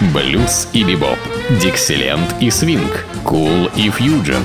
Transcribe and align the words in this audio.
Блюз 0.00 0.68
и 0.74 0.84
бибоп, 0.84 1.18
дикселент 1.58 2.34
и 2.38 2.50
свинг, 2.50 3.06
кул 3.24 3.70
и 3.76 3.88
фьюджен. 3.88 4.42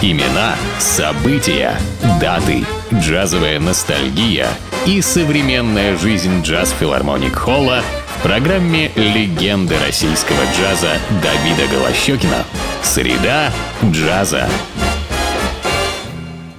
Имена, 0.00 0.54
события, 0.78 1.76
даты, 2.20 2.64
джазовая 2.94 3.58
ностальгия 3.58 4.46
и 4.86 5.00
современная 5.00 5.96
жизнь 5.96 6.42
джаз-филармоник 6.42 7.34
Холла 7.34 7.82
в 8.06 8.22
программе 8.22 8.92
«Легенды 8.94 9.74
российского 9.84 10.38
джаза» 10.56 10.92
Давида 11.20 11.74
Голощекина. 11.74 12.44
Среда 12.84 13.50
джаза. 13.84 14.48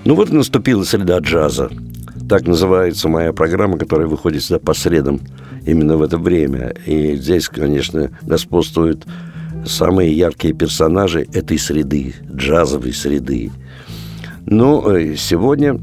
Ну 0.04 0.16
вот 0.16 0.32
наступила 0.32 0.84
среда 0.84 1.20
джаза. 1.20 1.70
Так 2.28 2.46
называется 2.46 3.08
моя 3.08 3.32
программа, 3.32 3.78
которая 3.78 4.08
выходит 4.08 4.44
сюда 4.44 4.60
по 4.60 4.74
средам 4.74 5.22
именно 5.66 5.98
в 5.98 6.02
это 6.02 6.18
время. 6.18 6.74
И 6.86 7.16
здесь, 7.16 7.48
конечно, 7.48 8.12
господствуют 8.22 9.06
самые 9.66 10.12
яркие 10.12 10.54
персонажи 10.54 11.28
этой 11.34 11.58
среды, 11.58 12.14
джазовой 12.32 12.94
среды. 12.94 13.52
Но 14.46 14.92
э, 14.92 15.16
сегодня 15.16 15.80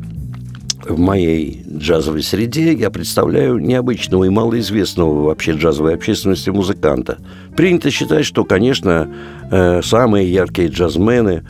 в 0.86 0.98
моей 0.98 1.62
джазовой 1.68 2.22
среде 2.22 2.72
я 2.72 2.90
представляю 2.90 3.58
необычного 3.58 4.24
и 4.24 4.28
малоизвестного 4.28 5.24
вообще 5.24 5.52
джазовой 5.52 5.94
общественности 5.94 6.50
музыканта. 6.50 7.18
Принято 7.56 7.90
считать, 7.90 8.24
что, 8.24 8.44
конечно, 8.44 9.08
э, 9.50 9.80
самые 9.82 10.30
яркие 10.30 10.68
джазмены 10.68 11.44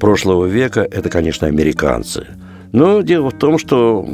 прошлого 0.00 0.46
века– 0.46 0.86
это, 0.90 1.08
конечно, 1.08 1.46
американцы– 1.46 2.26
но 2.74 3.02
дело 3.02 3.30
в 3.30 3.38
том, 3.38 3.56
что 3.56 4.04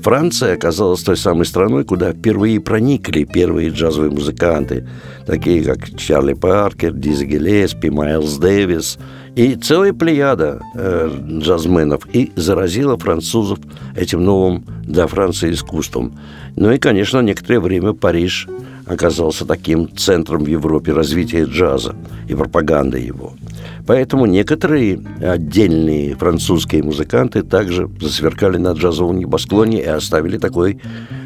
Франция 0.00 0.54
оказалась 0.54 1.02
той 1.02 1.16
самой 1.16 1.46
страной, 1.46 1.82
куда 1.82 2.12
впервые 2.12 2.60
проникли 2.60 3.24
первые 3.24 3.70
джазовые 3.70 4.12
музыканты, 4.12 4.86
такие 5.26 5.64
как 5.64 5.90
Чарли 5.98 6.34
Паркер, 6.34 6.92
Дизи 6.92 7.24
Гелеспи, 7.24 7.90
Майлз 7.90 8.36
Дэвис 8.36 8.98
и 9.38 9.54
целая 9.54 9.92
плеяда 9.92 10.60
э, 10.74 11.10
джазменов, 11.38 12.08
и 12.12 12.32
заразила 12.34 12.98
французов 12.98 13.60
этим 13.94 14.24
новым 14.24 14.64
для 14.82 15.06
Франции 15.06 15.52
искусством. 15.52 16.18
Ну 16.56 16.72
и, 16.72 16.78
конечно, 16.78 17.20
некоторое 17.20 17.60
время 17.60 17.92
Париж 17.92 18.48
оказался 18.86 19.44
таким 19.44 19.96
центром 19.96 20.42
в 20.42 20.48
Европе 20.48 20.92
развития 20.92 21.44
джаза 21.44 21.94
и 22.26 22.34
пропаганды 22.34 22.98
его– 22.98 23.34
Поэтому 23.88 24.26
некоторые 24.26 25.00
отдельные 25.22 26.14
французские 26.14 26.82
музыканты 26.82 27.42
также 27.42 27.88
засверкали 27.98 28.58
на 28.58 28.72
джазовом 28.72 29.16
небосклоне 29.16 29.80
и 29.80 29.86
оставили 29.86 30.36
такой 30.36 30.78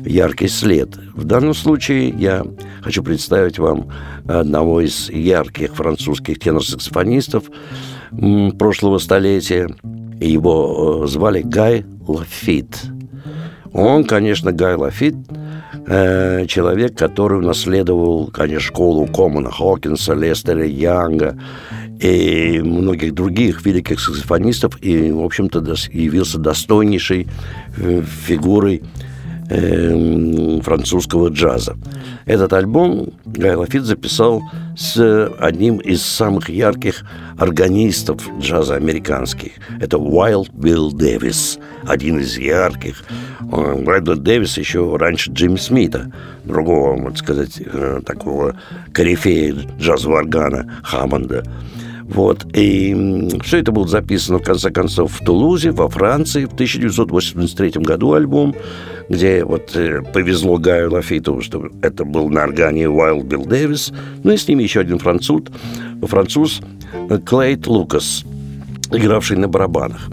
яркий 0.04 0.46
след. 0.46 0.96
В 1.12 1.24
данном 1.24 1.54
случае 1.54 2.10
я 2.10 2.46
хочу 2.80 3.02
представить 3.02 3.58
вам 3.58 3.88
одного 4.28 4.80
из 4.80 5.10
ярких 5.10 5.74
французских 5.74 6.38
тенор-саксофонистов 6.38 7.50
прошлого 8.58 8.98
столетия. 8.98 9.68
Его 10.20 11.02
э, 11.04 11.06
звали 11.08 11.42
Гай 11.42 11.84
Лафит. 12.06 12.82
Он, 13.72 14.04
конечно, 14.04 14.52
Гай 14.52 14.76
Лафит, 14.76 15.14
э, 15.86 16.46
человек, 16.46 16.96
который 16.96 17.38
унаследовал, 17.38 18.26
конечно, 18.26 18.60
школу 18.60 19.06
Комана 19.06 19.50
Хокинса, 19.50 20.14
Лестера 20.14 20.64
Янга, 20.64 21.38
и 22.00 22.60
многих 22.60 23.14
других 23.14 23.64
великих 23.64 24.00
саксофонистов, 24.00 24.76
и, 24.82 25.12
в 25.12 25.22
общем-то, 25.22 25.60
явился 25.92 26.38
достойнейшей 26.38 27.28
э, 27.76 28.02
фигурой 28.26 28.82
э, 29.52 30.60
французского 30.62 31.28
джаза. 31.28 31.76
Этот 32.24 32.52
альбом 32.52 33.10
Гай 33.24 33.54
Лафит 33.54 33.84
записал 33.84 34.42
с 34.76 35.30
одним 35.38 35.78
из 35.78 36.02
самых 36.02 36.48
ярких 36.48 37.04
органистов 37.38 38.22
джаза 38.40 38.76
американских. 38.76 39.52
Это 39.80 39.98
Уайлд 39.98 40.50
Билл 40.52 40.92
Дэвис, 40.92 41.58
один 41.86 42.20
из 42.20 42.38
ярких. 42.38 43.02
Уайлд 43.40 44.04
Билл 44.04 44.16
Дэвис 44.16 44.56
еще 44.58 44.96
раньше 44.96 45.30
Джимми 45.30 45.56
Смита, 45.56 46.10
другого, 46.44 46.96
можно 46.96 47.16
сказать, 47.16 47.60
э, 47.60 48.00
такого 48.06 48.56
корифея 48.92 49.54
джазового 49.78 50.18
органа 50.18 50.72
Хаммонда. 50.82 51.44
Вот. 52.12 52.46
И 52.54 52.94
все 53.42 53.58
это 53.58 53.72
было 53.72 53.88
записано, 53.88 54.38
в 54.38 54.42
конце 54.42 54.70
концов, 54.70 55.12
в 55.12 55.24
Тулузе, 55.24 55.70
во 55.70 55.88
Франции 55.88 56.44
в 56.44 56.52
1983 56.52 57.82
году 57.82 58.12
альбом, 58.12 58.54
где 59.08 59.44
вот 59.44 59.74
э, 59.74 60.02
повезло 60.12 60.58
Гаю 60.58 60.92
Лафиту, 60.92 61.40
что 61.40 61.70
это 61.80 62.04
был 62.04 62.28
на 62.28 62.42
органе 62.42 62.88
Уайлд 62.88 63.24
Билл 63.24 63.46
Дэвис, 63.46 63.94
ну 64.24 64.32
и 64.32 64.36
с 64.36 64.46
ними 64.46 64.62
еще 64.62 64.80
один 64.80 64.98
француз, 64.98 65.44
француз 66.02 66.60
Клейт 67.24 67.66
Лукас, 67.66 68.24
игравший 68.90 69.38
на 69.38 69.48
барабанах. 69.48 70.10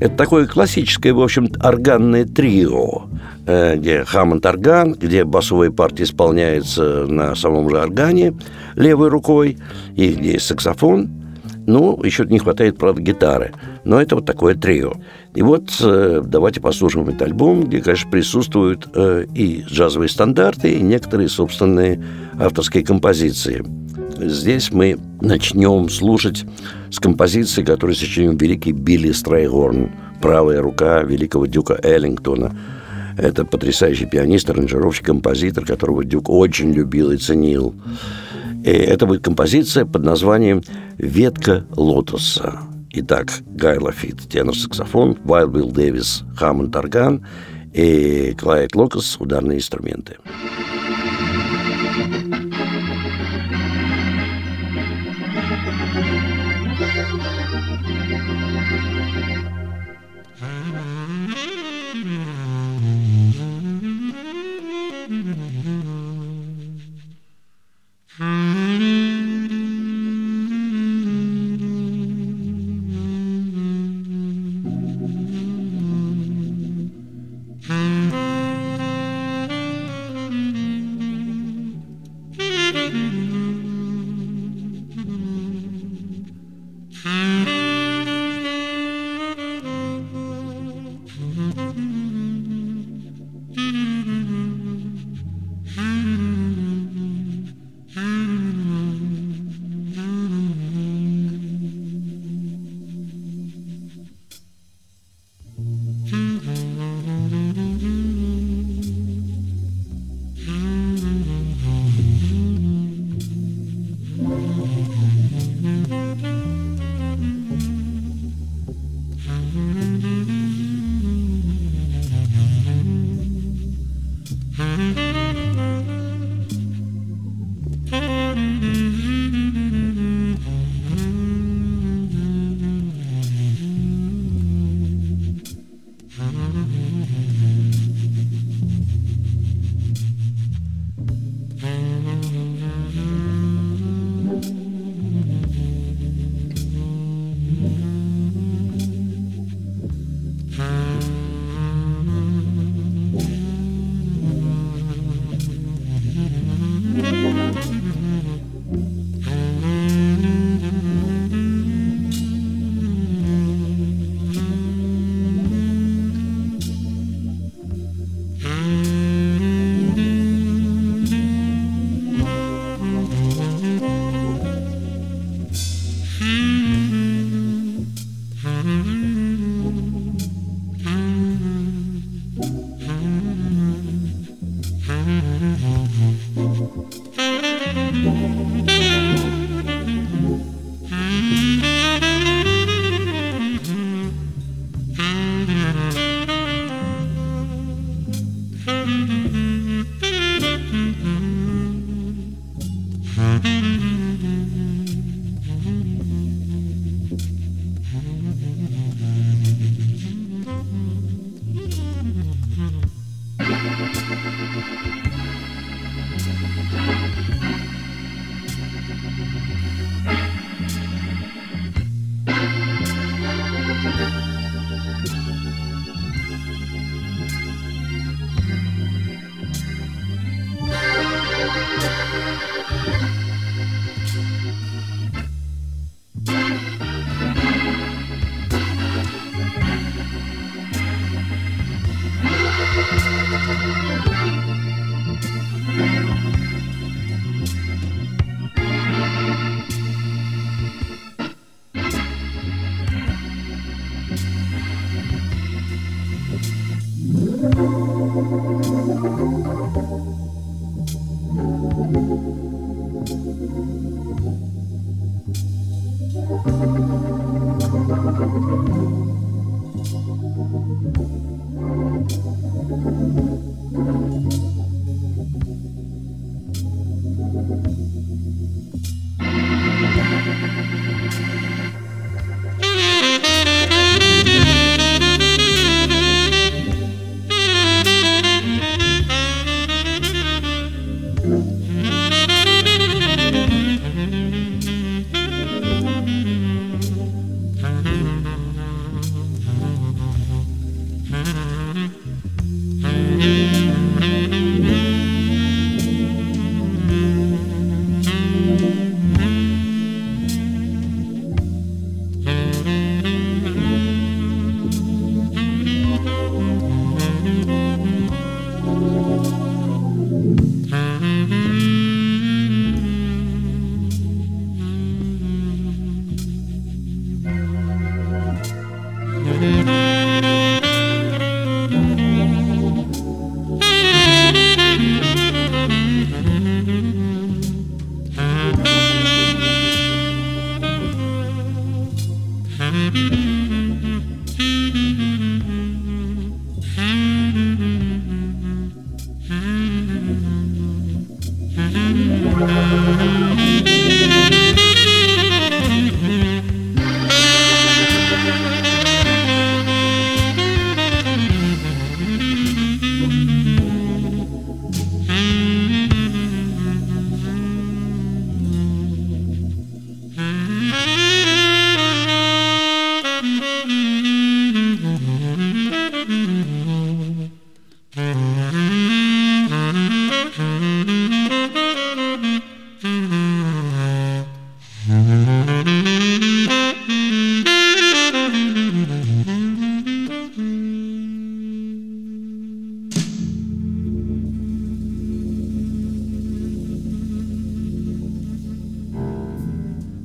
Это 0.00 0.16
такое 0.16 0.46
классическое, 0.46 1.12
в 1.12 1.20
общем, 1.20 1.48
органное 1.60 2.24
трио, 2.24 3.02
э, 3.46 3.76
где 3.76 4.04
Хаммонд-орган, 4.04 4.94
где 4.94 5.24
басовая 5.24 5.70
партия 5.70 6.04
исполняется 6.04 7.04
на 7.06 7.34
самом 7.34 7.68
же 7.68 7.78
органе 7.78 8.32
левой 8.76 9.08
рукой, 9.08 9.58
и 9.94 10.08
где 10.14 10.32
есть 10.32 10.46
саксофон– 10.46 11.10
ну, 11.66 12.00
еще 12.02 12.24
не 12.24 12.38
хватает, 12.38 12.78
правда, 12.78 13.00
гитары. 13.00 13.52
Но 13.84 14.00
это 14.00 14.16
вот 14.16 14.26
такое 14.26 14.54
трио. 14.54 14.94
И 15.34 15.42
вот 15.42 15.76
э, 15.80 16.22
давайте 16.24 16.60
послушаем 16.60 17.08
этот 17.08 17.22
альбом, 17.22 17.64
где, 17.64 17.80
конечно, 17.80 18.10
присутствуют 18.10 18.88
э, 18.94 19.26
и 19.34 19.62
джазовые 19.62 20.08
стандарты, 20.08 20.72
и 20.74 20.80
некоторые 20.80 21.28
собственные 21.28 22.02
авторские 22.38 22.84
композиции. 22.84 23.64
Здесь 24.18 24.72
мы 24.72 24.98
начнем 25.20 25.88
слушать 25.88 26.44
с 26.90 27.00
композиции, 27.00 27.62
которую 27.62 27.96
сочинил 27.96 28.36
великий 28.36 28.72
Билли 28.72 29.12
Страйгорн, 29.12 29.90
правая 30.20 30.62
рука 30.62 31.02
великого 31.02 31.46
дюка 31.46 31.78
Эллингтона. 31.82 32.56
Это 33.16 33.44
потрясающий 33.44 34.06
пианист, 34.06 34.50
аранжировщик, 34.50 35.06
композитор, 35.06 35.64
которого 35.64 36.04
Дюк 36.04 36.28
очень 36.28 36.72
любил 36.72 37.12
и 37.12 37.16
ценил. 37.16 37.74
И 38.64 38.70
это 38.70 39.04
будет 39.04 39.22
композиция 39.22 39.84
под 39.84 40.04
названием 40.04 40.62
«Ветка 40.96 41.66
лотоса». 41.76 42.60
Итак, 42.92 43.28
Гай 43.44 43.76
Лафит, 43.76 44.26
тенор-саксофон, 44.30 45.18
Вайл 45.24 45.48
Билл 45.48 45.70
Дэвис, 45.70 46.22
Хаммонд 46.34 46.74
орган 46.74 47.26
и 47.74 48.34
Клайд 48.40 48.74
Локас, 48.74 49.16
ударные 49.20 49.58
инструменты. 49.58 50.16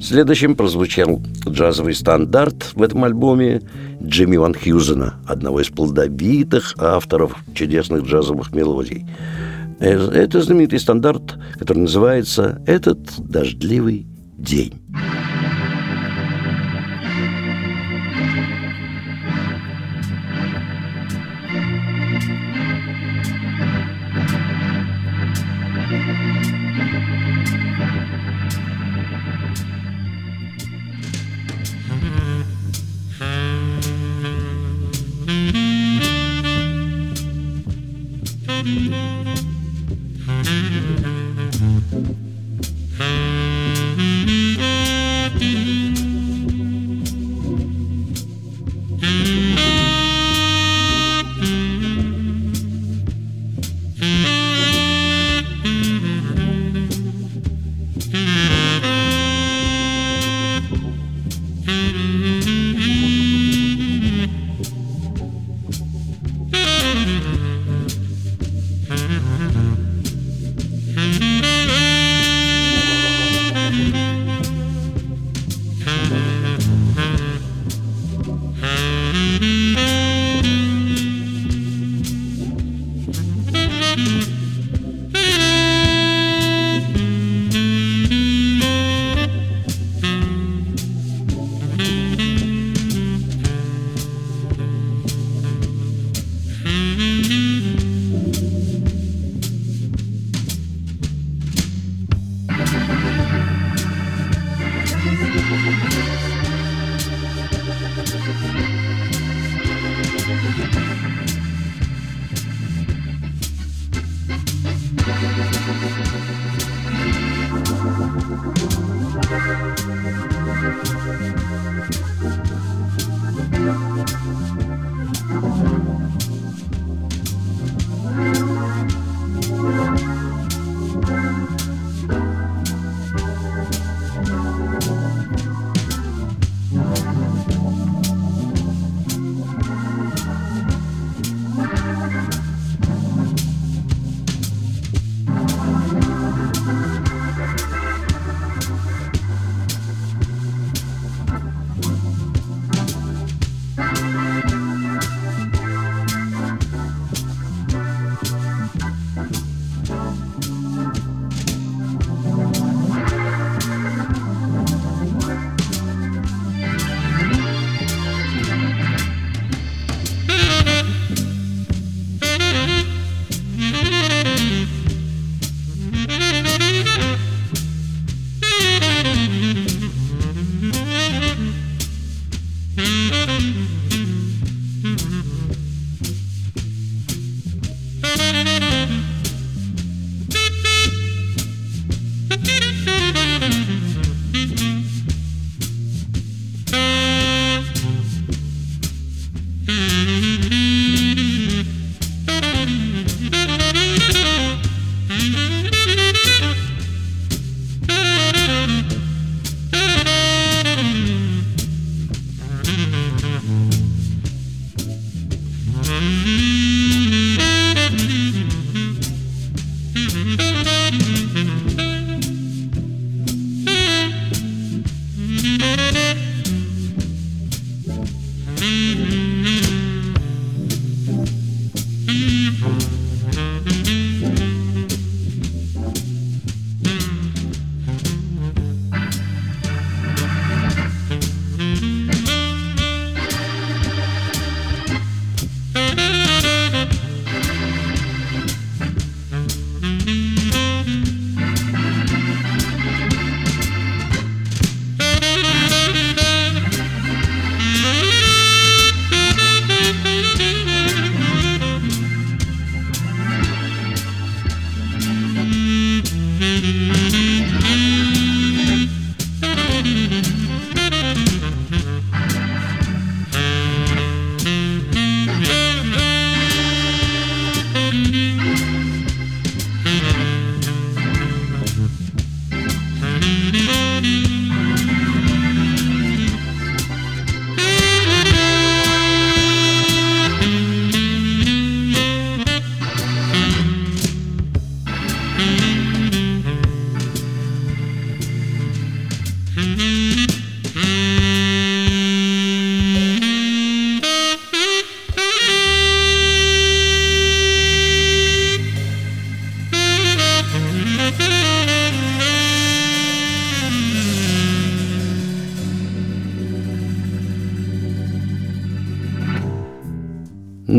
Следующим 0.09 0.55
прозвучал 0.55 1.21
джазовый 1.47 1.93
стандарт 1.93 2.71
в 2.73 2.81
этом 2.81 3.03
альбоме 3.03 3.61
Джимми 4.01 4.37
Ван 4.37 4.55
Хьюзена, 4.55 5.19
одного 5.27 5.61
из 5.61 5.67
плодовитых 5.67 6.73
авторов 6.79 7.35
чудесных 7.53 8.05
джазовых 8.05 8.51
мелодий. 8.51 9.05
Э, 9.79 10.09
это 10.09 10.41
знаменитый 10.41 10.79
стандарт, 10.79 11.37
который 11.59 11.81
называется 11.81 12.59
«Этот 12.65 12.99
дождливый 13.19 14.07
день». 14.35 14.81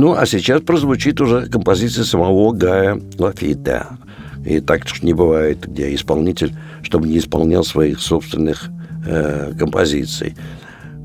Ну, 0.00 0.14
а 0.14 0.25
сейчас 0.25 0.62
прозвучит 0.62 1.21
уже 1.21 1.47
композиция 1.47 2.04
самого 2.04 2.52
Гая 2.52 2.99
Лафита. 3.19 3.99
И 4.47 4.61
так 4.61 4.87
не 5.02 5.12
бывает, 5.12 5.66
где 5.69 5.95
исполнитель, 5.95 6.54
чтобы 6.80 7.07
не 7.07 7.19
исполнял 7.19 7.62
своих 7.64 8.00
собственных 8.00 8.71
э, 9.07 9.52
композиций. 9.59 10.37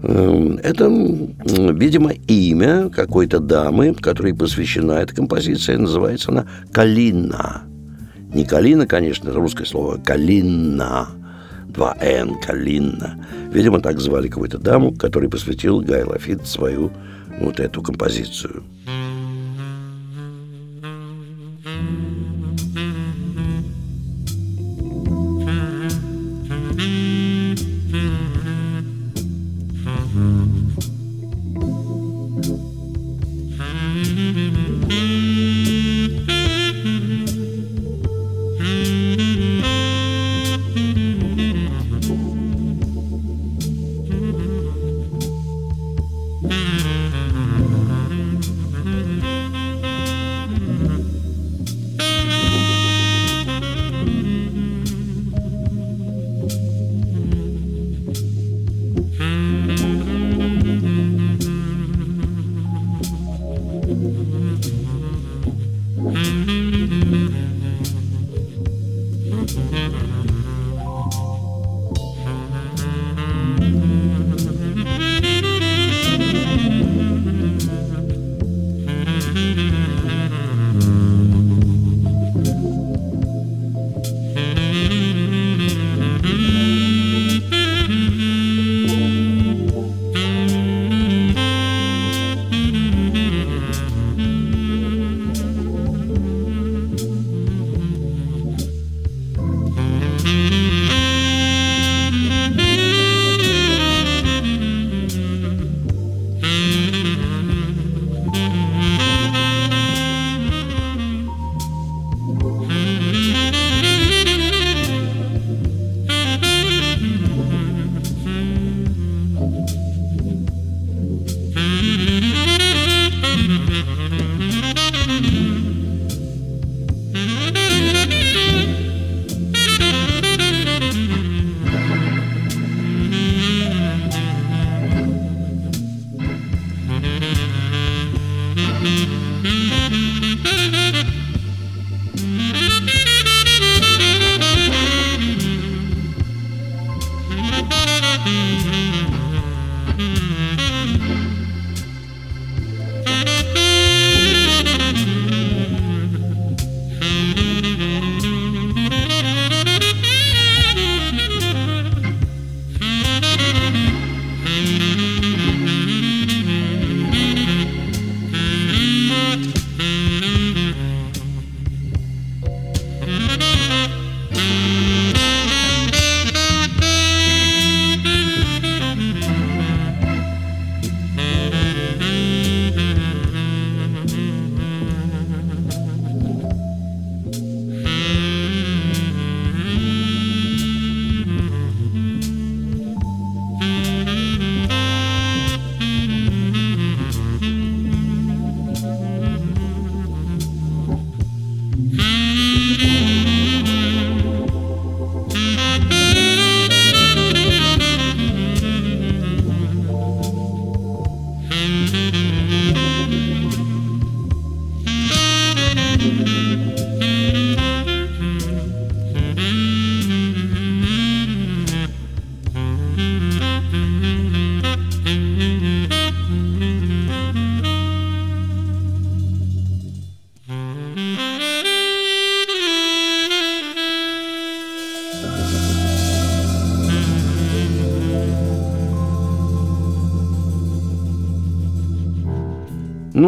Эм, 0.01 0.61
это, 0.63 0.85
видимо, 0.87 2.13
имя 2.29 2.89
какой-то 2.89 3.39
дамы, 3.39 3.93
которой 3.95 4.33
посвящена 4.33 4.93
эта 4.93 5.13
композиция. 5.13 5.77
Называется 5.77 6.31
она 6.31 6.45
Калина. 6.71 7.63
Не 8.33 8.45
Калина, 8.45 8.87
конечно, 8.87 9.27
это 9.27 9.37
русское 9.37 9.65
слово. 9.65 9.97
Калина. 9.97 11.09
Два 11.67 11.97
«Н», 11.99 12.35
Калина. 12.41 13.19
Видимо, 13.51 13.81
так 13.81 13.99
звали 13.99 14.29
какую-то 14.29 14.57
даму, 14.57 14.93
которой 14.93 15.29
посвятил 15.29 15.81
Гай 15.81 16.05
Лафит 16.05 16.47
свою 16.47 16.93
вот 17.39 17.59
эту 17.59 17.81
композицию. 17.81 18.63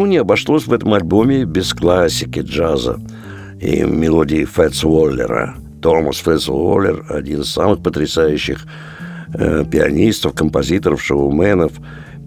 Не 0.08 0.16
обошлось 0.16 0.66
в 0.66 0.72
этом 0.72 0.94
альбоме 0.94 1.44
без 1.44 1.72
классики 1.72 2.40
джаза 2.40 3.00
и 3.60 3.82
мелодии 3.82 4.44
Фэтс 4.44 4.84
Уоллера. 4.84 5.56
Томас 5.82 6.18
Фэтс 6.18 6.48
Уоллер– 6.48 7.04
один 7.08 7.42
из 7.42 7.52
самых 7.52 7.82
потрясающих 7.82 8.66
э, 9.34 9.64
пианистов, 9.70 10.34
композиторов, 10.34 11.02
шоуменов 11.02 11.72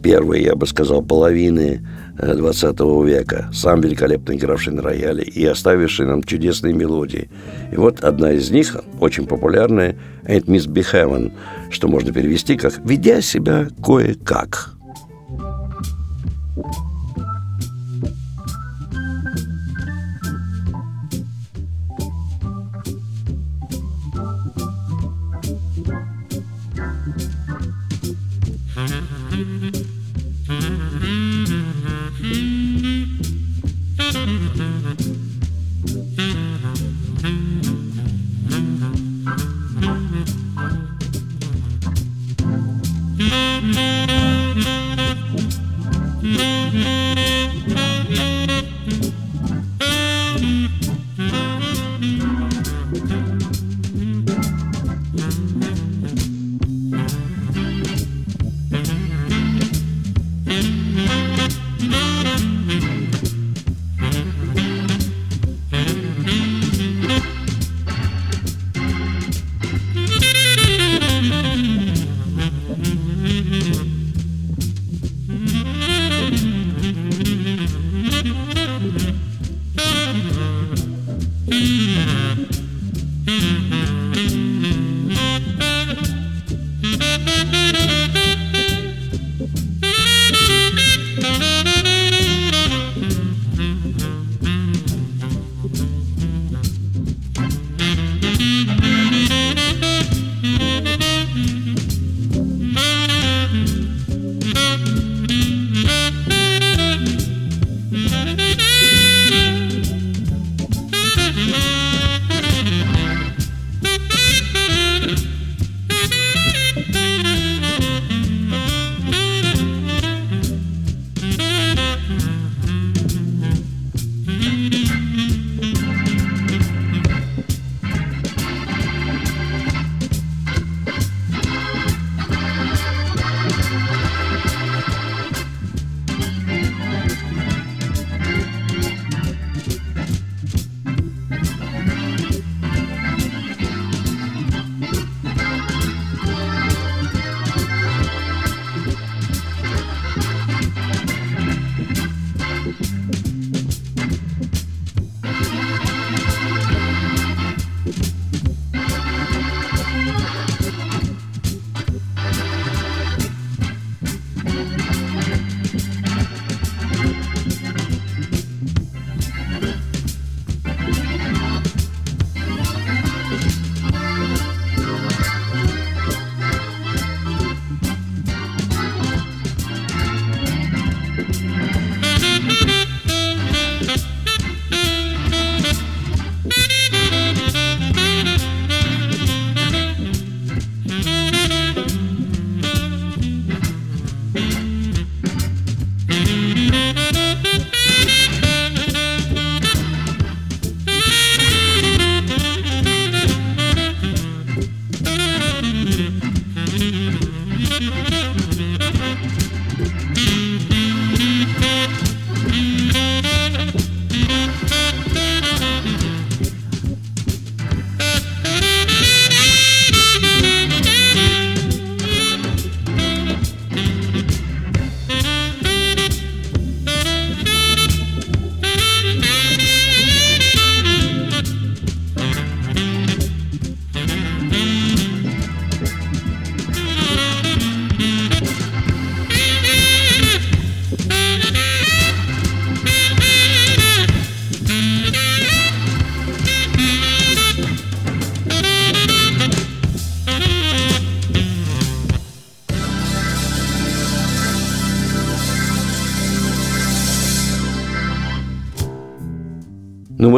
первой, 0.02 0.44
я 0.44 0.56
бы 0.56 0.66
сказал, 0.66 1.02
половины 1.02 1.86
20 2.18 2.80
э, 2.80 3.06
века, 3.06 3.50
сам 3.54 3.82
великолепно 3.82 4.34
игравший 4.34 4.74
на 4.74 4.82
рояле 4.82 5.24
и 5.24 5.46
оставивший 5.46 6.06
нам 6.06 6.24
чудесные 6.24 6.74
мелодии. 6.74 7.30
И 7.72 7.76
вот 7.76 8.04
одна 8.04 8.32
из 8.34 8.52
них, 8.52 8.78
очень 9.00 9.26
популярная, 9.26 9.96
«Ain't 10.24 10.46
Miss 10.46 10.68
Be 10.68 10.84
Heaven», 10.84 11.32
что 11.70 11.88
можно 11.88 12.12
перевести 12.14 12.58
как 12.58 12.80
«ведя 12.86 13.22
себя 13.22 13.68
кое-как». 13.84 14.81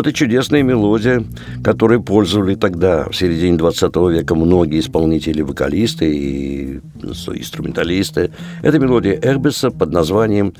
Вот 0.03 0.11
и 0.11 0.13
чудесная 0.13 0.63
мелодия, 0.63 1.23
которой 1.63 2.01
пользовали 2.01 2.55
тогда, 2.55 3.05
в 3.09 3.15
середине 3.15 3.57
20 3.57 3.95
века, 4.11 4.35
многие 4.35 4.81
исполнители, 4.81 5.41
вокалисты 5.41 6.13
и 6.13 6.81
инструменталисты. 7.01 8.31
Это 8.63 8.79
мелодия 8.79 9.17
Эрбиса 9.21 9.71
под 9.71 9.93
названием 9.93 10.53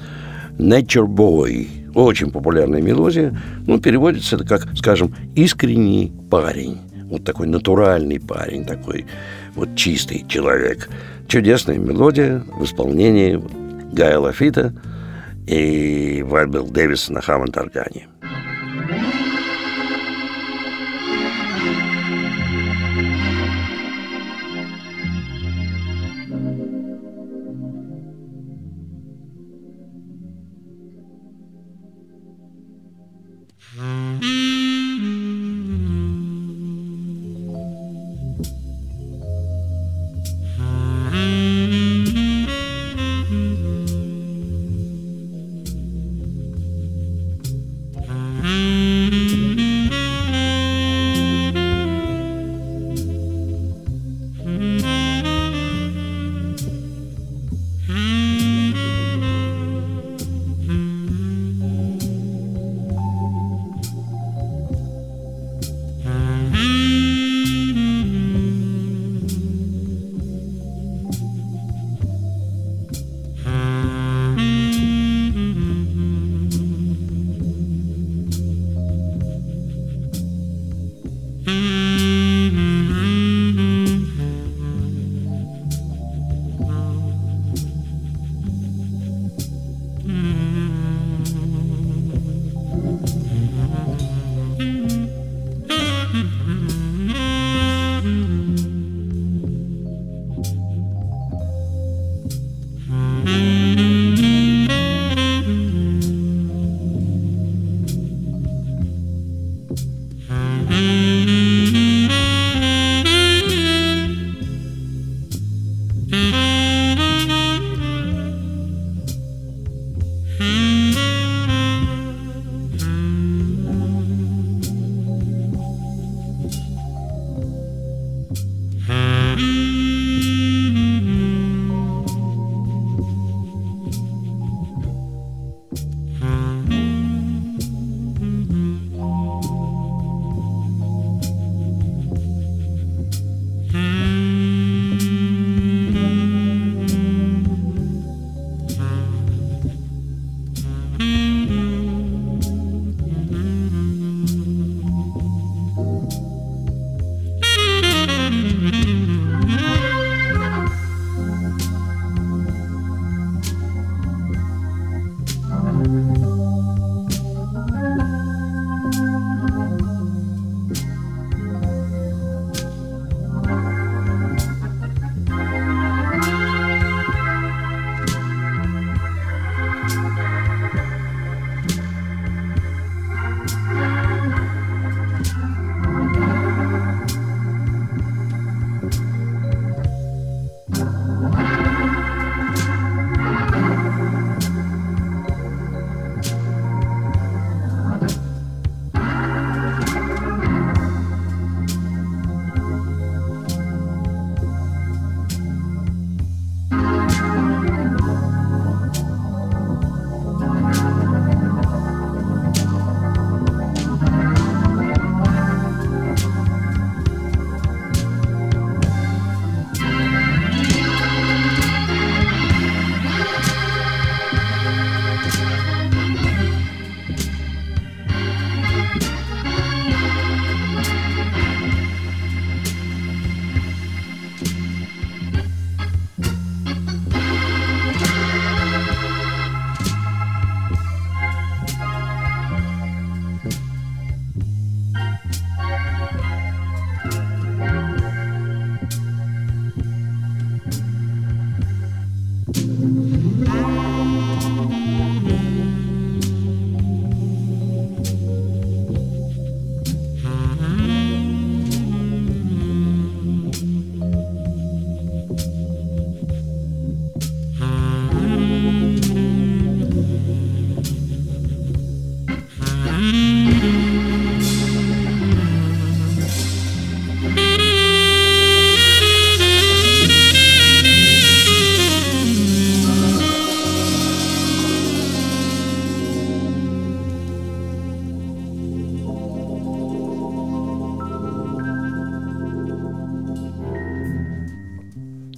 «Nature 0.58 1.08
Boy». 1.08 1.68
Очень 1.94 2.32
популярная 2.32 2.82
мелодия. 2.82 3.38
Ну, 3.68 3.82
переводится 3.82 4.38
это 4.38 4.46
как, 4.46 4.70
скажем, 4.78 5.14
«искренний 5.36 6.14
парень». 6.32 6.78
Вот 7.10 7.26
такой 7.26 7.48
натуральный 7.48 8.22
парень, 8.22 8.64
такой 8.64 9.06
вот 9.56 9.76
чистый 9.76 10.26
человек. 10.30 10.90
Чудесная 11.28 11.80
мелодия 11.80 12.46
в 12.58 12.64
исполнении 12.64 13.44
Гая 13.92 14.20
Лафита 14.20 14.74
и 15.48 16.24
Вайбел 16.26 16.66
Дэвис 16.66 17.10
на 17.10 17.20
Хаммонд-органе. 17.20 18.08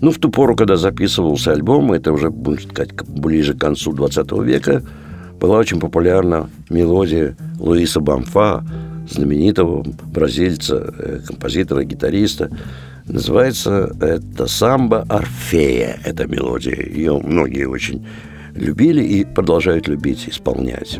Ну, 0.05 0.11
в 0.11 0.19
ту 0.19 0.29
пору, 0.29 0.55
когда 0.55 0.75
записывался 0.75 1.51
альбом, 1.51 1.91
это 1.91 2.13
уже, 2.13 2.29
будем 2.29 2.61
сказать, 2.61 2.93
ближе 3.07 3.55
к 3.55 3.59
концу 3.59 3.91
20 3.91 4.31
века, 4.43 4.83
была 5.41 5.57
очень 5.57 5.79
популярна 5.79 6.47
мелодия 6.69 7.35
Луиса 7.57 7.99
Бамфа, 8.01 8.63
знаменитого 9.09 9.83
бразильца, 10.13 10.93
э, 10.95 11.21
композитора, 11.25 11.83
гитариста. 11.85 12.51
Называется 13.07 13.95
это 13.99 14.45
«Самбо 14.45 15.07
Орфея», 15.09 15.97
эта 16.05 16.27
мелодия. 16.27 16.87
Ее 16.87 17.17
многие 17.17 17.65
очень 17.65 18.05
любили 18.53 19.03
и 19.03 19.25
продолжают 19.25 19.87
любить, 19.87 20.29
исполнять. 20.29 20.99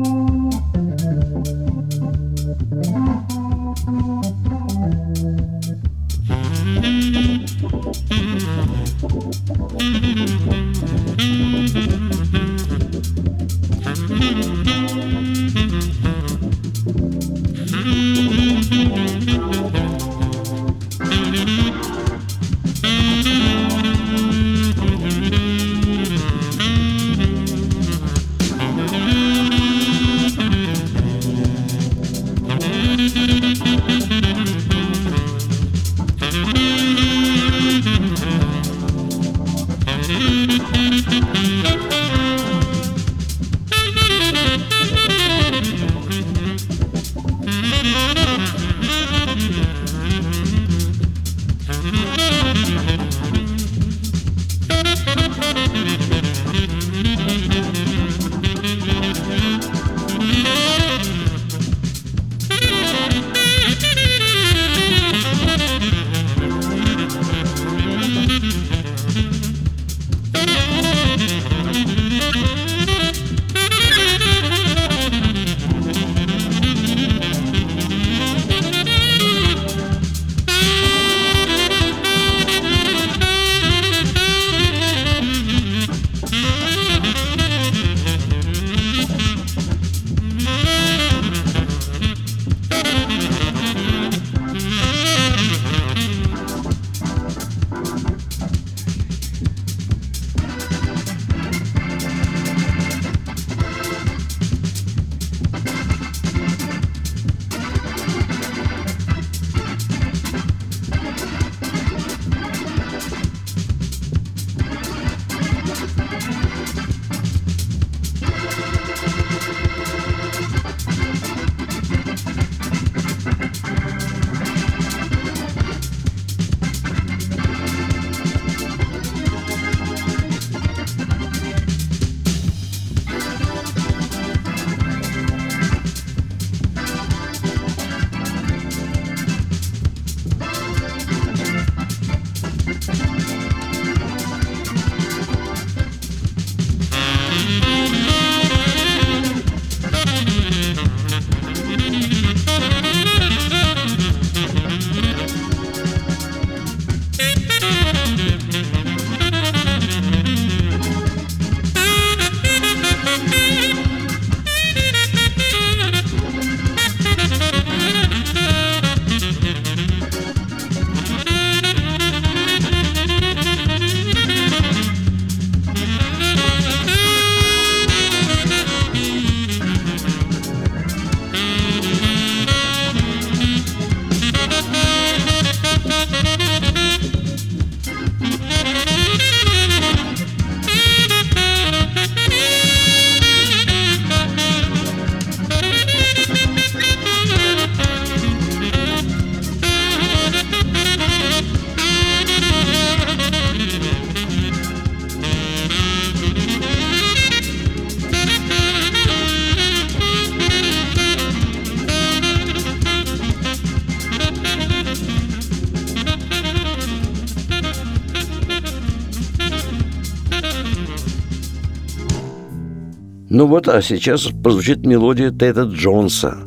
Ну 223.33 223.45
вот, 223.45 223.69
а 223.69 223.81
сейчас 223.81 224.23
прозвучит 224.43 224.85
мелодия 224.85 225.31
Теда 225.31 225.63
Джонса, 225.63 226.37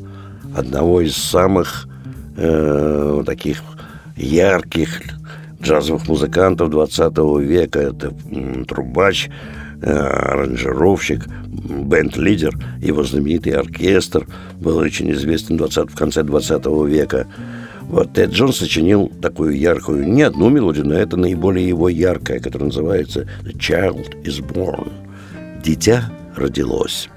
одного 0.55 1.01
из 1.01 1.17
самых 1.17 1.89
э, 2.37 3.23
таких 3.25 3.63
ярких 4.17 5.01
джазовых 5.63 6.07
музыкантов 6.09 6.69
20 6.69 7.19
века. 7.41 7.81
Это 7.81 8.13
трубач, 8.69 9.31
э, 9.81 9.91
аранжировщик, 9.91 11.27
бенд-лидер, 11.47 12.55
его 12.83 13.03
знаменитый 13.03 13.55
оркестр 13.55 14.27
был 14.61 14.77
очень 14.77 15.11
известен 15.13 15.57
20, 15.57 15.91
в 15.91 15.97
конце 15.97 16.23
20 16.23 16.67
века. 16.87 17.27
Вот 17.89 18.13
Тед 18.13 18.31
Джонс 18.31 18.57
сочинил 18.57 19.11
такую 19.21 19.59
яркую, 19.59 20.09
не 20.09 20.23
одну 20.23 20.49
мелодию, 20.49 20.87
но 20.87 20.95
это 20.95 21.17
наиболее 21.17 21.69
его 21.69 21.89
яркая, 21.89 22.41
которая 22.41 22.69
называется 22.69 23.29
«The 23.43 23.57
Child 23.57 24.23
is 24.25 24.45
Born»– 24.45 24.91
«Дитя 25.65 26.11
родилось. 26.35 27.09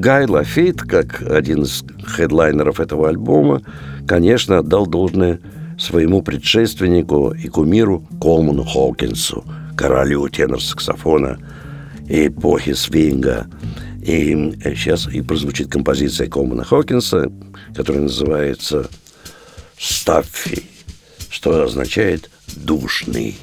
Гай 0.00 0.26
Лафит, 0.26 0.82
как 0.82 1.22
один 1.22 1.62
из 1.62 1.82
хедлайнеров 2.06 2.78
этого 2.78 3.08
альбома, 3.08 3.62
конечно, 4.06 4.58
отдал 4.58 4.86
должное 4.86 5.40
своему 5.76 6.22
предшественнику 6.22 7.32
и 7.32 7.48
кумиру 7.48 8.06
Колману 8.20 8.62
Хокинсу, 8.62 9.44
королю 9.76 10.28
тенор-саксофона 10.28 11.40
эпохи 12.08 12.74
свинга. 12.74 13.48
И 14.00 14.54
сейчас 14.76 15.08
и 15.08 15.20
прозвучит 15.20 15.68
композиция 15.68 16.28
Колмана 16.28 16.62
Хокинса, 16.62 17.32
которая 17.74 18.02
называется 18.02 18.88
«Стаффи», 19.76 20.62
что 21.28 21.64
означает 21.64 22.30
«душный». 22.54 23.36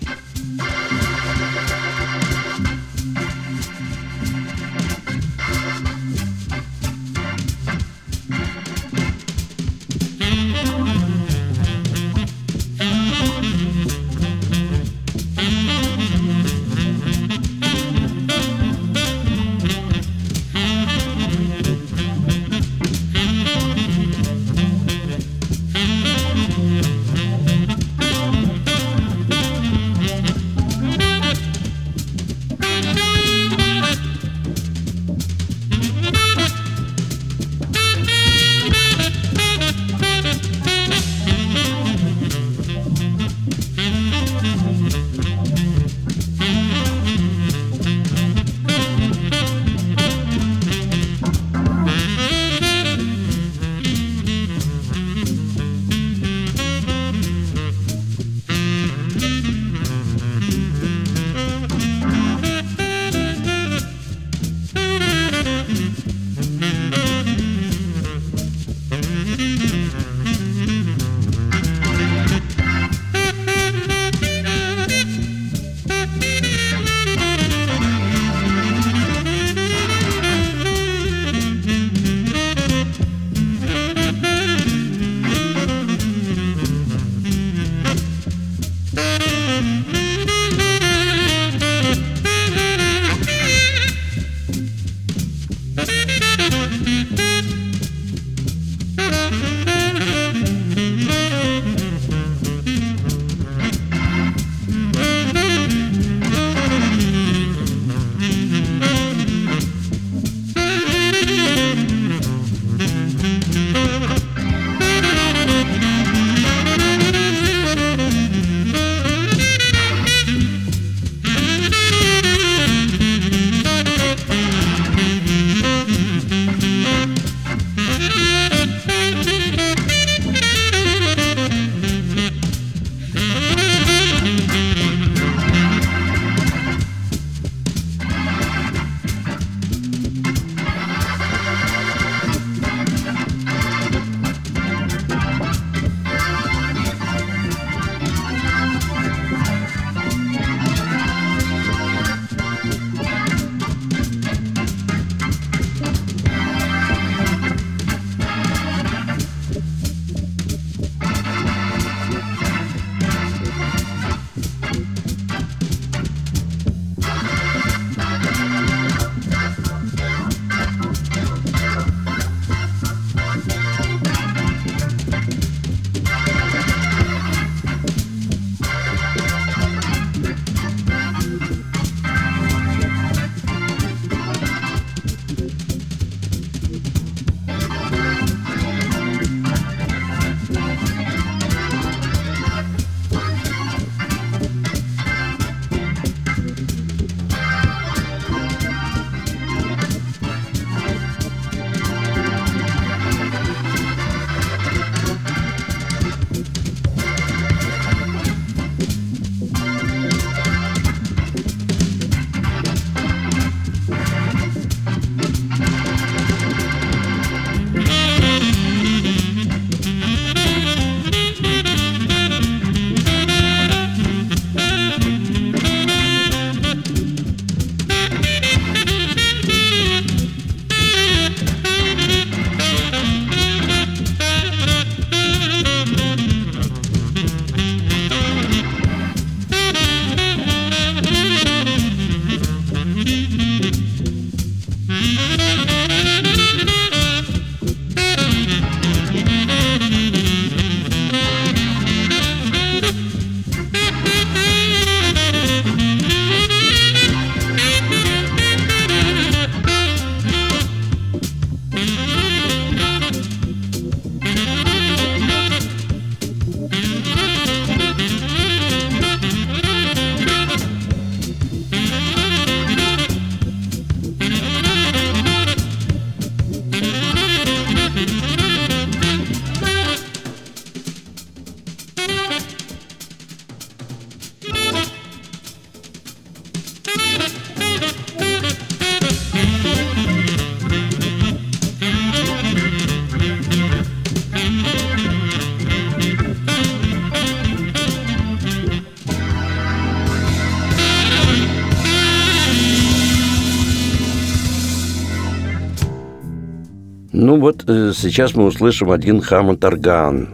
Сейчас 307.96 308.36
мы 308.36 308.46
услышим 308.46 308.92
один 308.92 309.22
Хаммонд-орган 309.22 310.30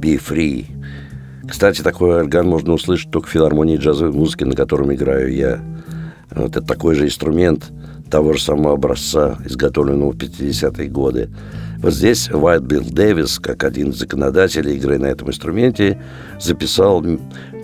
«Be 0.00 0.20
Free». 0.20 0.66
Кстати, 1.48 1.82
такой 1.82 2.16
орган 2.16 2.46
можно 2.46 2.72
услышать 2.72 3.10
только 3.10 3.28
в 3.28 3.30
филармонии 3.30 3.76
джазовой 3.76 4.12
музыки, 4.12 4.44
на 4.44 4.54
котором 4.54 4.92
играю 4.92 5.32
я. 5.32 5.60
Вот 6.30 6.56
это 6.56 6.62
такой 6.62 6.94
же 6.94 7.04
инструмент 7.04 7.70
того 8.10 8.32
же 8.32 8.42
самого 8.42 8.74
образца, 8.74 9.38
изготовленного 9.44 10.12
в 10.12 10.16
50-е 10.16 10.88
годы. 10.88 11.30
Вот 11.78 11.92
здесь 11.92 12.30
Уайт 12.30 12.62
Билл 12.62 12.84
Дэвис, 12.84 13.38
как 13.38 13.62
один 13.64 13.90
из 13.90 13.98
законодателей 13.98 14.76
игры 14.76 14.98
на 14.98 15.06
этом 15.06 15.28
инструменте, 15.28 16.00
записал 16.40 17.04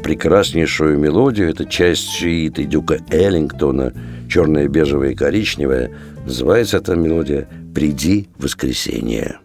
прекраснейшую 0.02 0.98
мелодию. 0.98 1.48
Это 1.48 1.64
часть 1.64 2.10
шииты 2.10 2.64
Дюка 2.64 2.98
Эллингтона, 3.10 3.92
черная, 4.28 4.68
бежевая 4.68 5.10
и 5.10 5.14
коричневая. 5.14 5.90
Называется 6.24 6.76
эта 6.76 6.94
мелодия 6.94 7.48
«Приди 7.74 8.28
воскресенье». 8.38 9.40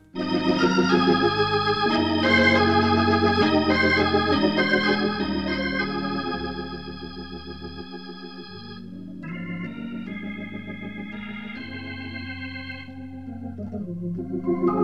Ну 14.48 14.75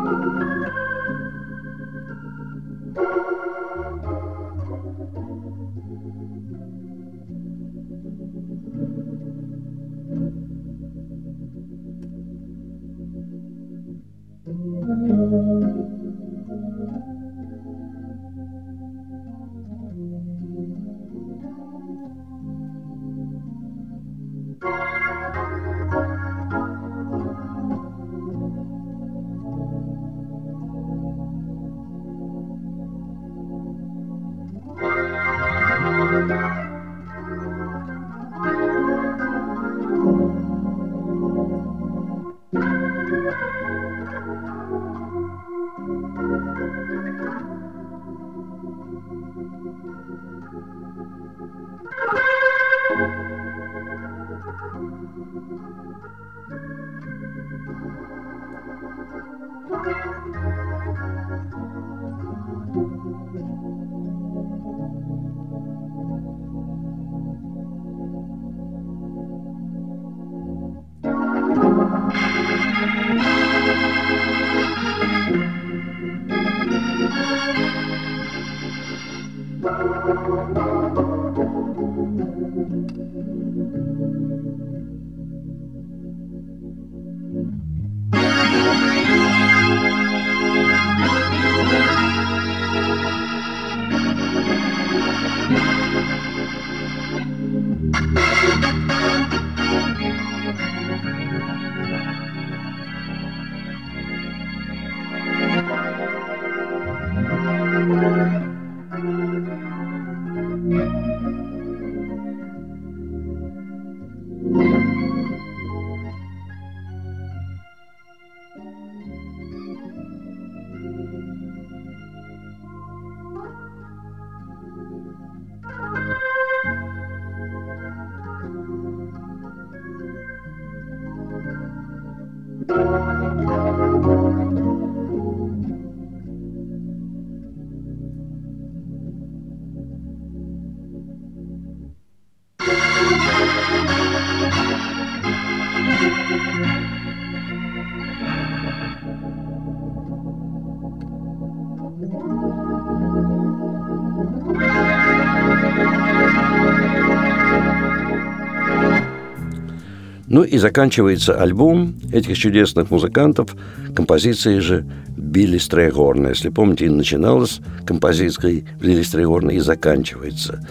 и 160.52 160.58
заканчивается 160.58 161.42
альбом 161.42 161.96
этих 162.12 162.38
чудесных 162.38 162.92
музыкантов 162.92 163.56
композицией 163.96 164.60
же 164.60 164.86
Билли 165.16 165.58
Стрейгорна. 165.58 166.28
Если 166.28 166.50
помните, 166.50 166.90
начиналась 166.90 167.62
композицией 167.86 168.66
Билли 168.82 169.02
Стрейгорна 169.02 169.52
и 169.52 169.60
заканчивается. 169.60 170.62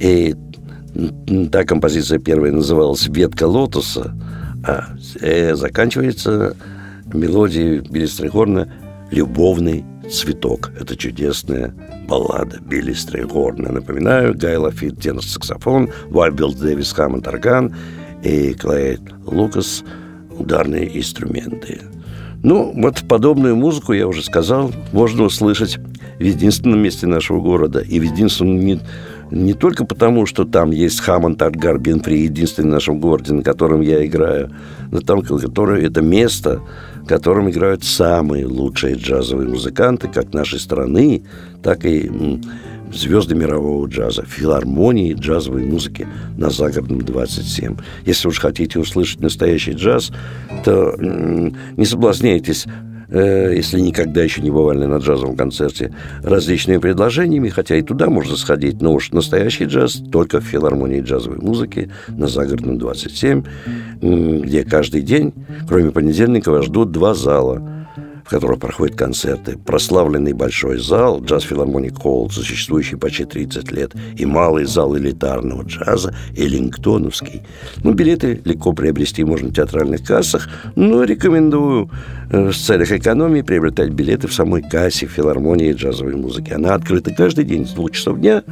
И 0.00 0.34
та 1.52 1.62
композиция 1.62 2.18
первая 2.18 2.50
называлась 2.50 3.06
«Ветка 3.06 3.46
лотоса», 3.46 4.12
а 4.66 4.88
э, 5.20 5.54
заканчивается 5.54 6.56
мелодией 7.14 7.88
Билли 7.88 8.06
Стрейгорна 8.06 8.68
«Любовный 9.12 9.84
цветок». 10.10 10.72
Это 10.80 10.96
чудесная 10.96 11.72
баллада 12.08 12.58
Билли 12.60 12.92
Стрейгорна. 12.92 13.70
Напоминаю, 13.70 14.36
Гай 14.36 14.56
Лафит, 14.56 14.98
тенор-саксофон, 14.98 15.90
Вальбилл 16.10 16.52
Дэвис, 16.52 16.90
Хаммонд, 16.92 17.28
орган– 17.28 17.72
и 18.26 18.54
Клайд 18.54 19.00
Лукас 19.26 19.84
ударные 20.30 20.98
инструменты. 20.98 21.80
Ну, 22.42 22.72
вот 22.76 23.02
подобную 23.08 23.56
музыку, 23.56 23.92
я 23.92 24.06
уже 24.06 24.22
сказал, 24.22 24.72
можно 24.92 25.24
услышать 25.24 25.78
в 26.18 26.22
единственном 26.22 26.80
месте 26.80 27.06
нашего 27.06 27.40
города. 27.40 27.80
И 27.80 27.98
в 27.98 28.02
единственном 28.02 28.60
не, 28.60 28.80
не 29.30 29.54
только 29.54 29.84
потому, 29.84 30.26
что 30.26 30.44
там 30.44 30.70
есть 30.70 31.00
Хаммонд 31.00 31.40
Артгар 31.40 31.78
Бенфри, 31.78 32.18
единственный 32.18 32.68
в 32.68 32.74
нашем 32.74 33.00
городе, 33.00 33.32
на 33.32 33.42
котором 33.42 33.80
я 33.80 34.04
играю, 34.04 34.50
но 34.90 35.00
там, 35.00 35.22
которое 35.22 35.84
это 35.86 36.02
место, 36.02 36.60
в 37.02 37.06
котором 37.06 37.50
играют 37.50 37.84
самые 37.84 38.46
лучшие 38.46 38.96
джазовые 38.96 39.48
музыканты, 39.48 40.08
как 40.08 40.32
нашей 40.32 40.60
страны, 40.60 41.22
так 41.62 41.84
и 41.84 42.10
звезды 42.92 43.34
мирового 43.34 43.86
джаза, 43.86 44.24
филармонии 44.24 45.14
джазовой 45.14 45.64
музыки 45.64 46.06
на 46.36 46.50
Загородном 46.50 47.02
27. 47.02 47.76
Если 48.04 48.28
уж 48.28 48.38
хотите 48.38 48.78
услышать 48.78 49.20
настоящий 49.20 49.72
джаз, 49.72 50.10
то 50.64 50.94
не 50.98 51.84
соблазняйтесь 51.84 52.66
э, 53.08 53.52
если 53.54 53.80
никогда 53.80 54.22
еще 54.22 54.42
не 54.42 54.50
бывали 54.50 54.84
на 54.84 54.96
джазовом 54.96 55.36
концерте, 55.36 55.94
различными 56.22 56.78
предложениями, 56.78 57.48
хотя 57.48 57.76
и 57.76 57.82
туда 57.82 58.08
можно 58.08 58.36
сходить, 58.36 58.80
но 58.80 58.94
уж 58.94 59.12
настоящий 59.12 59.64
джаз 59.64 60.02
только 60.10 60.40
в 60.40 60.44
филармонии 60.44 61.00
джазовой 61.00 61.38
музыки 61.38 61.90
на 62.08 62.26
Загородном 62.26 62.78
27, 62.78 63.44
где 64.00 64.64
каждый 64.64 65.02
день, 65.02 65.32
кроме 65.68 65.90
понедельника, 65.90 66.50
вас 66.50 66.66
ждут 66.66 66.90
два 66.90 67.14
зала– 67.14 67.72
в 68.26 68.28
которых 68.28 68.58
проходят 68.58 68.96
концерты, 68.96 69.56
прославленный 69.56 70.32
большой 70.32 70.78
зал, 70.78 71.22
джаз 71.22 71.44
филармоник 71.44 71.98
Холл, 71.98 72.28
существующий 72.28 72.96
почти 72.96 73.24
30 73.24 73.70
лет, 73.70 73.92
и 74.16 74.26
малый 74.26 74.64
зал 74.64 74.96
элитарного 74.96 75.62
джаза, 75.62 76.12
Эллингтоновский. 76.36 77.42
Ну, 77.84 77.92
билеты 77.92 78.40
легко 78.44 78.72
приобрести 78.72 79.22
можно 79.22 79.50
в 79.50 79.54
театральных 79.54 80.02
кассах, 80.02 80.48
но 80.74 81.04
рекомендую 81.04 81.88
э, 82.30 82.50
в 82.50 82.56
целях 82.56 82.90
экономии 82.90 83.42
приобретать 83.42 83.90
билеты 83.90 84.26
в 84.26 84.34
самой 84.34 84.62
кассе 84.62 85.06
филармонии 85.06 85.72
джазовой 85.72 86.16
музыки. 86.16 86.52
Она 86.52 86.74
открыта 86.74 87.14
каждый 87.14 87.44
день 87.44 87.64
с 87.64 87.70
двух 87.70 87.92
часов 87.92 88.18
дня, 88.18 88.42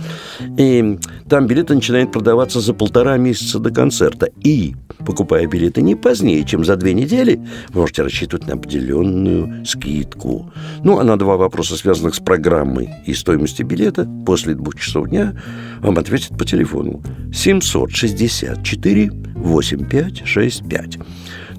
и 0.56 0.98
там 1.28 1.48
билеты 1.48 1.74
начинают 1.74 2.12
продаваться 2.12 2.60
за 2.60 2.74
полтора 2.74 3.16
месяца 3.16 3.58
до 3.58 3.72
концерта. 3.72 4.28
И, 4.44 4.76
покупая 5.04 5.48
билеты 5.48 5.82
не 5.82 5.96
позднее, 5.96 6.44
чем 6.44 6.64
за 6.64 6.76
две 6.76 6.94
недели, 6.94 7.40
можете 7.72 8.02
рассчитывать 8.02 8.46
на 8.46 8.54
определенную 8.54 9.63
скидку. 9.64 10.50
Ну, 10.82 10.98
а 10.98 11.04
на 11.04 11.18
два 11.18 11.36
вопроса, 11.36 11.76
связанных 11.76 12.14
с 12.14 12.20
программой 12.20 12.90
и 13.06 13.14
стоимостью 13.14 13.66
билета, 13.66 14.08
после 14.26 14.54
двух 14.54 14.76
часов 14.76 15.08
дня 15.08 15.34
вам 15.80 15.98
ответят 15.98 16.36
по 16.38 16.44
телефону 16.44 17.02
764 17.32 19.10
8565. 19.34 20.98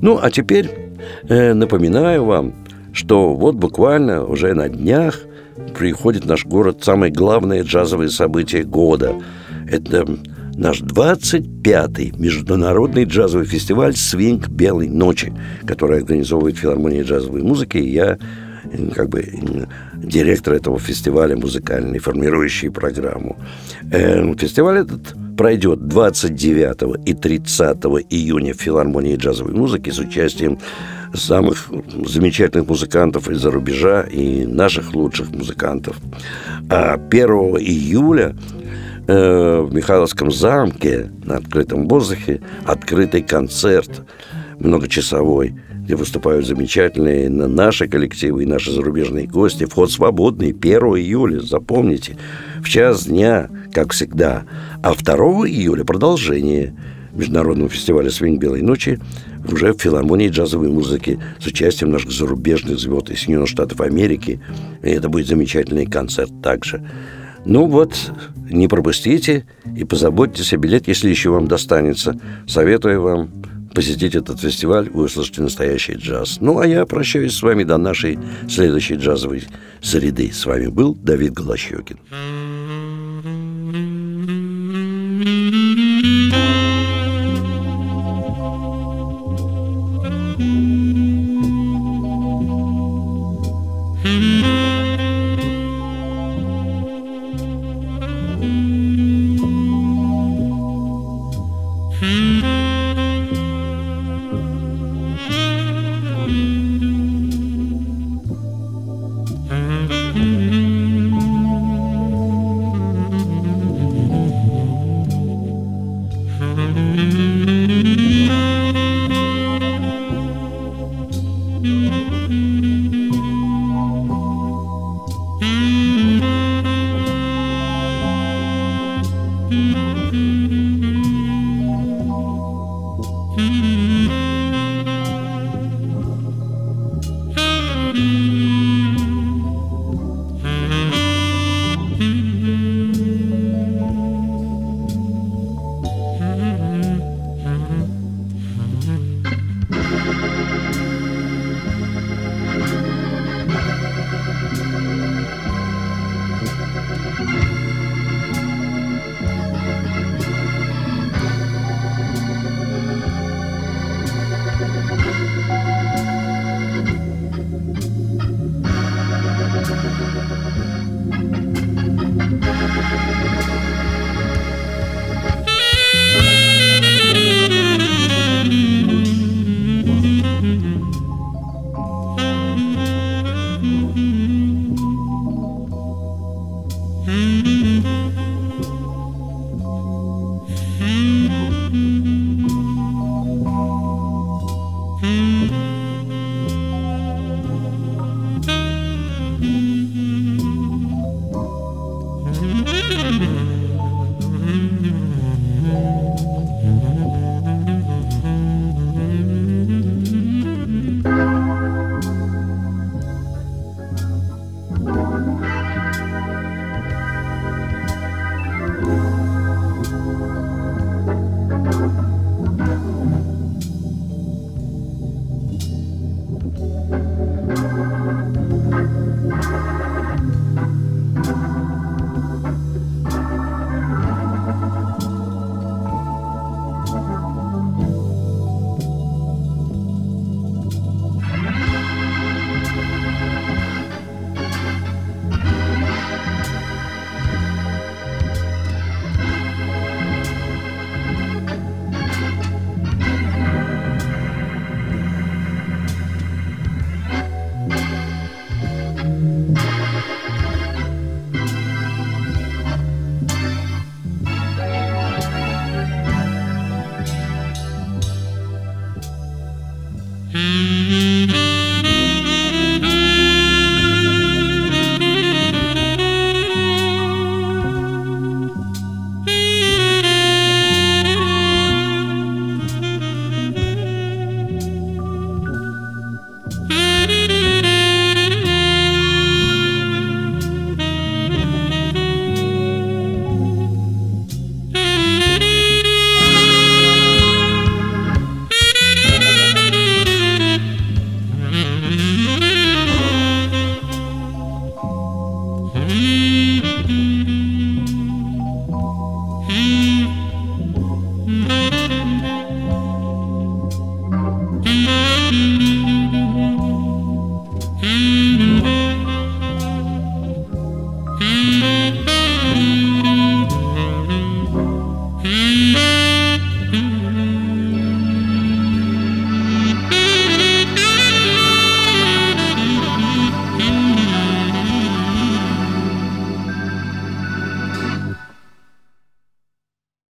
Ну, 0.01 0.19
а 0.21 0.31
теперь 0.31 0.69
э, 1.27 1.53
напоминаю 1.53 2.25
вам, 2.25 2.53
что 2.93 3.35
вот 3.35 3.55
буквально 3.55 4.23
уже 4.25 4.53
на 4.53 4.69
днях 4.69 5.19
приходит 5.77 6.25
в 6.25 6.27
наш 6.27 6.45
город 6.45 6.83
самое 6.83 7.11
главное 7.11 7.63
джазовое 7.63 8.09
событие 8.09 8.63
года. 8.63 9.15
Это 9.69 10.05
наш 10.57 10.81
25-й 10.81 12.13
международный 12.17 13.05
джазовый 13.05 13.45
фестиваль 13.45 13.95
«Свинг 13.95 14.47
Белой 14.47 14.89
ночи», 14.89 15.33
который 15.65 15.99
организовывает 15.99 16.57
филармония 16.57 17.03
джазовой 17.03 17.43
музыки. 17.43 17.77
И 17.77 17.91
я 17.91 18.17
как 18.93 19.09
бы 19.09 19.23
директор 19.95 20.53
этого 20.53 20.79
фестиваля 20.79 21.35
музыкальный, 21.35 21.99
формирующий 21.99 22.71
программу. 22.71 23.37
Э, 23.91 24.33
фестиваль 24.35 24.79
этот 24.79 25.15
пройдет 25.37 25.87
29 25.87 27.05
и 27.05 27.13
30 27.13 27.77
июня 28.09 28.53
в 28.53 28.57
филармонии 28.57 29.15
джазовой 29.15 29.53
музыки 29.53 29.89
с 29.89 29.99
участием 29.99 30.59
самых 31.13 31.69
замечательных 32.05 32.67
музыкантов 32.67 33.29
из-за 33.29 33.51
рубежа 33.51 34.03
и 34.03 34.45
наших 34.45 34.93
лучших 34.93 35.31
музыкантов. 35.31 35.97
А 36.69 36.95
1 36.95 37.27
июля 37.59 38.35
э, 39.07 39.61
в 39.61 39.73
Михайловском 39.73 40.31
замке 40.31 41.11
на 41.23 41.37
открытом 41.37 41.87
воздухе 41.87 42.41
открытый 42.65 43.21
концерт 43.21 44.03
многочасовой, 44.59 45.55
где 45.73 45.95
выступают 45.95 46.47
замечательные 46.47 47.29
наши 47.29 47.87
коллективы 47.87 48.43
и 48.43 48.47
наши 48.47 48.71
зарубежные 48.71 49.27
гости. 49.27 49.65
Вход 49.65 49.91
свободный 49.91 50.49
1 50.49 50.79
июля, 50.97 51.39
запомните, 51.41 52.17
в 52.59 52.69
час 52.69 53.05
дня, 53.05 53.49
как 53.71 53.91
всегда. 53.93 54.45
А 54.81 54.95
2 54.95 55.15
июля 55.47 55.83
продолжение 55.83 56.75
Международного 57.13 57.69
фестиваля 57.69 58.09
«Свинг 58.09 58.39
Белой 58.39 58.61
ночи» 58.61 58.99
уже 59.49 59.73
в 59.73 59.79
филармонии 59.79 60.29
джазовой 60.29 60.69
музыки 60.69 61.19
с 61.39 61.45
участием 61.45 61.91
наших 61.91 62.11
зарубежных 62.11 62.79
звезд 62.79 63.09
из 63.09 63.19
Соединенных 63.19 63.49
Штатов 63.49 63.79
Америки. 63.81 64.41
И 64.83 64.89
это 64.89 65.07
будет 65.07 65.27
замечательный 65.27 65.85
концерт 65.85 66.31
также. 66.41 66.83
Ну 67.45 67.67
вот, 67.67 67.95
не 68.49 68.67
пропустите 68.67 69.45
и 69.75 69.83
позаботьтесь 69.83 70.53
о 70.53 70.57
билете, 70.57 70.85
если 70.87 71.09
еще 71.09 71.29
вам 71.29 71.47
достанется. 71.47 72.19
Советую 72.47 73.01
вам 73.01 73.29
посетить 73.73 74.15
этот 74.15 74.39
фестиваль, 74.39 74.89
вы 74.89 75.03
услышите 75.03 75.41
настоящий 75.41 75.93
джаз. 75.93 76.37
Ну, 76.39 76.59
а 76.59 76.65
я 76.65 76.85
прощаюсь 76.85 77.35
с 77.35 77.43
вами 77.43 77.63
до 77.63 77.77
нашей 77.77 78.17
следующей 78.49 78.95
джазовой 78.95 79.43
среды. 79.81 80.31
С 80.31 80.45
вами 80.45 80.67
был 80.67 80.95
Давид 80.95 81.33
Голощекин. 81.33 81.99